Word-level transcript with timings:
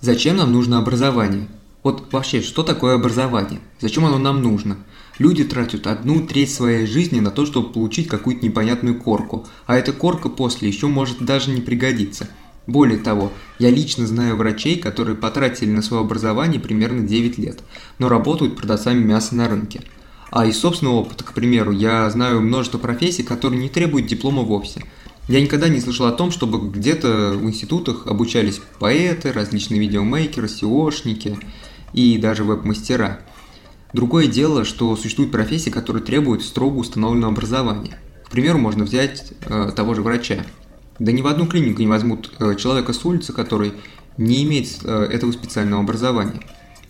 Зачем 0.00 0.36
нам 0.36 0.52
нужно 0.52 0.78
образование? 0.78 1.48
Вот 1.82 2.12
вообще, 2.12 2.40
что 2.40 2.62
такое 2.62 2.94
образование? 2.94 3.58
Зачем 3.80 4.04
оно 4.04 4.18
нам 4.18 4.42
нужно? 4.42 4.76
Люди 5.18 5.42
тратят 5.42 5.88
одну 5.88 6.24
треть 6.24 6.54
своей 6.54 6.86
жизни 6.86 7.18
на 7.18 7.32
то, 7.32 7.44
чтобы 7.44 7.72
получить 7.72 8.06
какую-то 8.06 8.46
непонятную 8.46 9.00
корку, 9.00 9.48
а 9.66 9.76
эта 9.76 9.92
корка 9.92 10.28
после 10.28 10.68
еще 10.68 10.86
может 10.86 11.18
даже 11.18 11.50
не 11.50 11.60
пригодиться. 11.60 12.28
Более 12.68 12.98
того, 12.98 13.32
я 13.58 13.70
лично 13.70 14.06
знаю 14.06 14.36
врачей, 14.36 14.78
которые 14.78 15.16
потратили 15.16 15.70
на 15.70 15.82
свое 15.82 16.04
образование 16.04 16.60
примерно 16.60 17.04
9 17.04 17.36
лет, 17.38 17.64
но 17.98 18.08
работают 18.08 18.56
продавцами 18.56 19.02
мяса 19.02 19.34
на 19.34 19.48
рынке. 19.48 19.82
А 20.30 20.46
из 20.46 20.60
собственного 20.60 20.96
опыта, 20.96 21.24
к 21.24 21.32
примеру, 21.32 21.72
я 21.72 22.08
знаю 22.10 22.40
множество 22.40 22.78
профессий, 22.78 23.24
которые 23.24 23.60
не 23.60 23.68
требуют 23.68 24.06
диплома 24.06 24.42
вовсе– 24.42 24.84
я 25.28 25.42
никогда 25.42 25.68
не 25.68 25.80
слышал 25.80 26.06
о 26.06 26.12
том, 26.12 26.30
чтобы 26.30 26.70
где-то 26.70 27.34
в 27.36 27.44
институтах 27.44 28.06
обучались 28.06 28.60
поэты, 28.78 29.30
различные 29.30 29.78
видеомейкеры, 29.78 30.46
SEOшники 30.46 31.38
и 31.92 32.16
даже 32.16 32.44
веб-мастера. 32.44 33.20
Другое 33.92 34.26
дело, 34.26 34.64
что 34.64 34.96
существуют 34.96 35.30
профессии, 35.30 35.68
которые 35.70 36.02
требуют 36.02 36.42
строго 36.42 36.78
установленного 36.78 37.32
образования. 37.32 37.98
К 38.24 38.30
примеру, 38.30 38.58
можно 38.58 38.84
взять 38.84 39.32
э, 39.46 39.70
того 39.76 39.94
же 39.94 40.02
врача. 40.02 40.44
Да 40.98 41.12
ни 41.12 41.20
в 41.20 41.26
одну 41.26 41.46
клинику 41.46 41.80
не 41.80 41.86
возьмут 41.86 42.32
э, 42.38 42.54
человека 42.56 42.92
с 42.94 43.04
улицы, 43.04 43.32
который 43.34 43.74
не 44.16 44.42
имеет 44.44 44.78
э, 44.82 45.08
этого 45.12 45.32
специального 45.32 45.82
образования. 45.82 46.40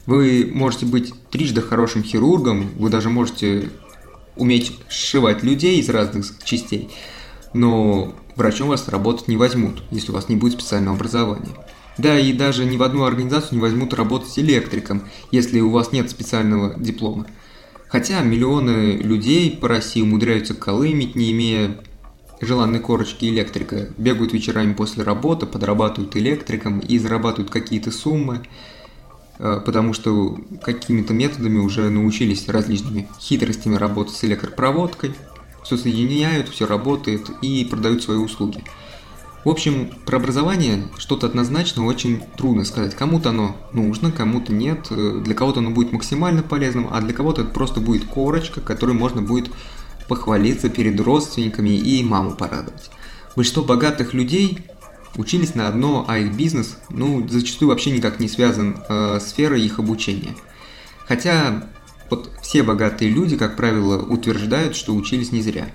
Вы 0.06 0.50
можете 0.52 0.86
быть 0.86 1.12
трижды 1.30 1.60
хорошим 1.60 2.02
хирургом, 2.02 2.70
вы 2.76 2.88
даже 2.88 3.10
можете 3.10 3.68
уметь 4.36 4.78
сшивать 4.88 5.42
людей 5.42 5.80
из 5.80 5.88
разных 5.88 6.32
частей, 6.44 6.90
но 7.52 8.14
врачом 8.38 8.68
вас 8.68 8.88
работать 8.88 9.28
не 9.28 9.36
возьмут, 9.36 9.82
если 9.90 10.12
у 10.12 10.14
вас 10.14 10.28
не 10.28 10.36
будет 10.36 10.54
специального 10.54 10.96
образования. 10.96 11.54
Да, 11.98 12.18
и 12.18 12.32
даже 12.32 12.64
ни 12.64 12.76
в 12.76 12.82
одну 12.84 13.04
организацию 13.04 13.56
не 13.56 13.60
возьмут 13.60 13.92
работать 13.92 14.38
электриком, 14.38 15.02
если 15.32 15.60
у 15.60 15.70
вас 15.70 15.90
нет 15.90 16.08
специального 16.08 16.78
диплома. 16.78 17.26
Хотя 17.88 18.20
миллионы 18.20 18.96
людей 18.98 19.56
по 19.56 19.66
России 19.66 20.02
умудряются 20.02 20.54
колымить, 20.54 21.16
не 21.16 21.32
имея 21.32 21.76
желанной 22.40 22.78
корочки 22.78 23.24
электрика, 23.24 23.88
бегают 23.98 24.32
вечерами 24.32 24.74
после 24.74 25.02
работы, 25.02 25.46
подрабатывают 25.46 26.14
электриком 26.16 26.78
и 26.78 26.98
зарабатывают 26.98 27.50
какие-то 27.50 27.90
суммы, 27.90 28.42
э, 29.40 29.60
потому 29.66 29.92
что 29.92 30.38
какими-то 30.62 31.12
методами 31.14 31.58
уже 31.58 31.90
научились 31.90 32.48
различными 32.48 33.08
хитростями 33.18 33.74
работать 33.74 34.14
с 34.14 34.22
электропроводкой– 34.22 35.14
все 35.62 35.76
соединяют, 35.76 36.48
все 36.48 36.66
работает 36.66 37.30
и 37.42 37.64
продают 37.64 38.02
свои 38.02 38.18
услуги. 38.18 38.64
В 39.44 39.50
общем, 39.50 39.90
про 40.04 40.16
образование 40.16 40.88
что-то 40.98 41.26
однозначно 41.26 41.86
очень 41.86 42.22
трудно 42.36 42.64
сказать. 42.64 42.94
Кому-то 42.94 43.30
оно 43.30 43.56
нужно, 43.72 44.10
кому-то 44.10 44.52
нет. 44.52 44.88
Для 44.90 45.34
кого-то 45.34 45.60
оно 45.60 45.70
будет 45.70 45.92
максимально 45.92 46.42
полезным, 46.42 46.88
а 46.90 47.00
для 47.00 47.14
кого-то 47.14 47.42
это 47.42 47.50
просто 47.50 47.80
будет 47.80 48.04
корочка, 48.04 48.60
которой 48.60 48.92
можно 48.92 49.22
будет 49.22 49.50
похвалиться 50.08 50.68
перед 50.68 50.98
родственниками 51.00 51.70
и 51.70 52.02
маму 52.02 52.32
порадовать. 52.32 52.90
Большинство 53.36 53.62
богатых 53.62 54.12
людей 54.14 54.58
учились 55.16 55.54
на 55.54 55.68
одно, 55.68 56.04
а 56.08 56.18
их 56.18 56.34
бизнес, 56.34 56.78
ну, 56.90 57.26
зачастую 57.28 57.68
вообще 57.68 57.90
никак 57.90 58.20
не 58.20 58.28
связан 58.28 58.82
э, 58.88 59.20
сферой 59.20 59.62
их 59.62 59.78
обучения. 59.78 60.34
Хотя 61.06 61.68
вот 62.10 62.30
все 62.42 62.62
богатые 62.62 63.10
люди, 63.10 63.36
как 63.36 63.56
правило, 63.56 64.00
утверждают, 64.00 64.76
что 64.76 64.94
учились 64.94 65.32
не 65.32 65.42
зря. 65.42 65.70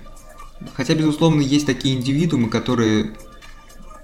Хотя, 0.74 0.94
безусловно, 0.94 1.40
есть 1.40 1.66
такие 1.66 1.94
индивидуумы, 1.94 2.48
которые 2.48 3.12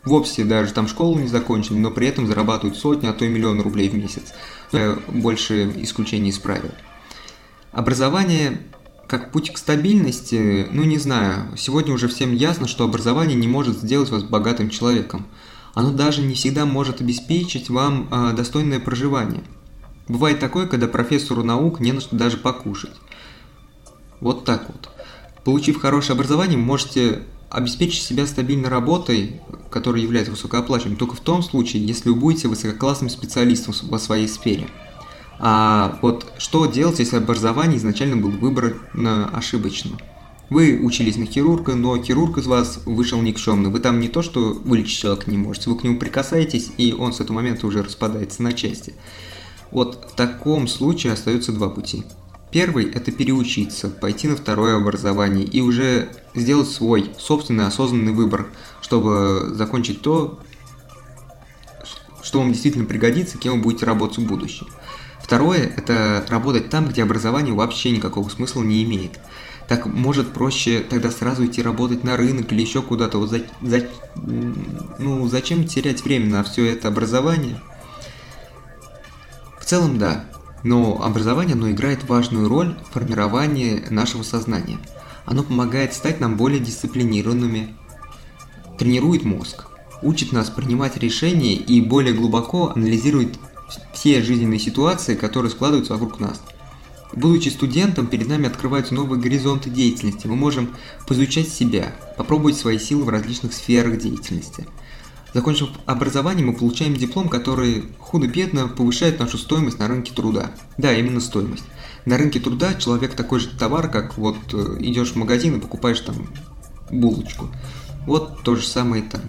вовсе 0.04 0.44
даже 0.44 0.72
там 0.72 0.88
школу 0.88 1.18
не 1.18 1.28
закончили, 1.28 1.78
но 1.78 1.90
при 1.90 2.06
этом 2.06 2.26
зарабатывают 2.26 2.78
сотни, 2.78 3.06
а 3.06 3.12
то 3.12 3.24
и 3.24 3.28
миллион 3.28 3.60
рублей 3.60 3.88
в 3.88 3.94
месяц. 3.94 4.32
Больше 5.08 5.72
исключений 5.82 6.30
из 6.30 6.38
правил. 6.38 6.70
Образование 7.72 8.60
как 9.06 9.32
путь 9.32 9.52
к 9.52 9.58
стабильности, 9.58 10.68
ну 10.70 10.84
не 10.84 10.98
знаю, 10.98 11.56
сегодня 11.56 11.92
уже 11.92 12.06
всем 12.06 12.32
ясно, 12.32 12.68
что 12.68 12.84
образование 12.84 13.36
не 13.36 13.48
может 13.48 13.78
сделать 13.78 14.10
вас 14.10 14.22
богатым 14.22 14.70
человеком. 14.70 15.26
Оно 15.74 15.90
даже 15.90 16.22
не 16.22 16.34
всегда 16.34 16.64
может 16.64 17.00
обеспечить 17.00 17.70
вам 17.70 18.08
э, 18.10 18.32
достойное 18.36 18.78
проживание– 18.78 19.42
Бывает 20.10 20.40
такое, 20.40 20.66
когда 20.66 20.88
профессору 20.88 21.44
наук 21.44 21.78
не 21.78 21.92
на 21.92 22.00
что 22.00 22.16
даже 22.16 22.36
покушать. 22.36 22.90
Вот 24.18 24.44
так 24.44 24.66
вот. 24.66 24.90
Получив 25.44 25.80
хорошее 25.80 26.16
образование, 26.16 26.58
можете 26.58 27.22
обеспечить 27.48 28.02
себя 28.02 28.26
стабильной 28.26 28.68
работой, 28.68 29.40
которая 29.70 30.02
является 30.02 30.32
высокооплачиваемой, 30.32 30.98
только 30.98 31.14
в 31.14 31.20
том 31.20 31.44
случае, 31.44 31.86
если 31.86 32.08
вы 32.08 32.16
будете 32.16 32.48
высококлассным 32.48 33.08
специалистом 33.08 33.72
во 33.82 34.00
своей 34.00 34.26
сфере. 34.26 34.66
А 35.38 35.96
вот 36.02 36.26
что 36.38 36.66
делать, 36.66 36.98
если 36.98 37.16
образование 37.16 37.78
изначально 37.78 38.16
было 38.16 38.32
выбрано 38.32 39.28
ошибочно? 39.32 39.96
Вы 40.48 40.80
учились 40.82 41.18
на 41.18 41.26
хирурга, 41.26 41.76
но 41.76 41.96
хирург 42.02 42.38
из 42.38 42.46
вас 42.46 42.80
вышел 42.84 43.22
никчемный. 43.22 43.70
Вы 43.70 43.78
там 43.78 44.00
не 44.00 44.08
то, 44.08 44.22
что 44.22 44.54
вылечить 44.64 44.98
человека 44.98 45.30
не 45.30 45.38
можете, 45.38 45.70
вы 45.70 45.78
к 45.78 45.84
нему 45.84 46.00
прикасаетесь, 46.00 46.72
и 46.78 46.92
он 46.92 47.12
с 47.12 47.20
этого 47.20 47.36
момента 47.36 47.68
уже 47.68 47.84
распадается 47.84 48.42
на 48.42 48.52
части. 48.52 48.94
Вот 49.70 50.08
в 50.12 50.16
таком 50.16 50.66
случае 50.66 51.12
остается 51.12 51.52
два 51.52 51.68
пути. 51.68 52.04
Первый– 52.50 52.90
это 52.94 53.12
переучиться, 53.12 53.88
пойти 53.88 54.26
на 54.26 54.36
второе 54.36 54.76
образование 54.76 55.44
и 55.44 55.60
уже 55.60 56.08
сделать 56.34 56.68
свой 56.68 57.12
собственный 57.16 57.66
осознанный 57.66 58.12
выбор, 58.12 58.48
чтобы 58.80 59.52
закончить 59.54 60.02
то, 60.02 60.40
что 62.22 62.40
вам 62.40 62.52
действительно 62.52 62.86
пригодится, 62.86 63.38
кем 63.38 63.54
вы 63.54 63.62
будете 63.62 63.86
работать 63.86 64.18
в 64.18 64.26
будущем. 64.26 64.66
Второе– 65.22 65.72
это 65.76 66.26
работать 66.28 66.70
там, 66.70 66.88
где 66.88 67.04
образование 67.04 67.54
вообще 67.54 67.92
никакого 67.92 68.28
смысла 68.28 68.62
не 68.62 68.82
имеет. 68.82 69.20
Так 69.68 69.86
может 69.86 70.32
проще 70.32 70.80
тогда 70.80 71.12
сразу 71.12 71.46
идти 71.46 71.62
работать 71.62 72.02
на 72.02 72.16
рынок 72.16 72.52
или 72.52 72.62
еще 72.62 72.82
куда-то. 72.82 73.18
Вот 73.18 73.30
за, 73.30 73.42
за, 73.62 73.86
ну, 74.98 75.28
зачем 75.28 75.68
терять 75.68 76.04
время 76.04 76.26
на 76.26 76.42
все 76.42 76.66
это 76.66 76.88
образование– 76.88 77.60
целом 79.70 79.98
да, 79.98 80.24
но 80.64 81.00
образование 81.00 81.54
оно 81.54 81.70
играет 81.70 82.02
важную 82.08 82.48
роль 82.48 82.74
в 82.88 82.92
формировании 82.92 83.84
нашего 83.88 84.24
сознания. 84.24 84.78
Оно 85.26 85.44
помогает 85.44 85.94
стать 85.94 86.18
нам 86.18 86.36
более 86.36 86.58
дисциплинированными, 86.58 87.76
тренирует 88.80 89.22
мозг, 89.22 89.68
учит 90.02 90.32
нас 90.32 90.50
принимать 90.50 90.96
решения 90.96 91.54
и 91.54 91.80
более 91.80 92.12
глубоко 92.12 92.72
анализирует 92.74 93.38
все 93.92 94.22
жизненные 94.22 94.58
ситуации, 94.58 95.14
которые 95.14 95.52
складываются 95.52 95.92
вокруг 95.92 96.18
нас. 96.18 96.42
Будучи 97.12 97.48
студентом, 97.48 98.08
перед 98.08 98.26
нами 98.26 98.48
открываются 98.48 98.94
новые 98.94 99.20
горизонты 99.20 99.70
деятельности. 99.70 100.26
Мы 100.26 100.34
можем 100.34 100.74
поизучать 101.06 101.48
себя, 101.48 101.94
попробовать 102.16 102.56
свои 102.56 102.80
силы 102.80 103.04
в 103.04 103.08
различных 103.08 103.52
сферах 103.52 103.98
деятельности– 103.98 104.66
Закончив 105.32 105.68
образование, 105.86 106.44
мы 106.44 106.54
получаем 106.54 106.94
диплом, 106.94 107.28
который 107.28 107.84
худо-бедно 107.98 108.66
повышает 108.68 109.20
нашу 109.20 109.38
стоимость 109.38 109.78
на 109.78 109.86
рынке 109.86 110.12
труда. 110.12 110.50
Да, 110.76 110.92
именно 110.92 111.20
стоимость. 111.20 111.64
На 112.04 112.18
рынке 112.18 112.40
труда 112.40 112.74
человек 112.74 113.14
такой 113.14 113.38
же 113.40 113.48
товар, 113.48 113.88
как 113.88 114.18
вот 114.18 114.36
э, 114.52 114.76
идешь 114.80 115.12
в 115.12 115.16
магазин 115.16 115.56
и 115.56 115.60
покупаешь 115.60 116.00
там 116.00 116.28
булочку. 116.90 117.48
Вот 118.06 118.42
то 118.42 118.56
же 118.56 118.66
самое 118.66 119.04
и 119.04 119.06
там. 119.06 119.20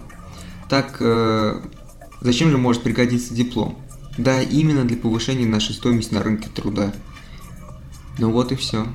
Так, 0.68 0.96
э, 1.00 1.60
зачем 2.20 2.50
же 2.50 2.58
может 2.58 2.82
пригодиться 2.82 3.34
диплом? 3.34 3.78
Да, 4.18 4.42
именно 4.42 4.84
для 4.84 4.96
повышения 4.96 5.46
нашей 5.46 5.74
стоимости 5.74 6.14
на 6.14 6.22
рынке 6.22 6.48
труда. 6.48 6.92
Ну 8.18 8.30
вот 8.30 8.52
и 8.52 8.56
все. 8.56 8.86